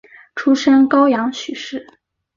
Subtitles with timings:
[0.35, 1.85] 出身高阳许氏。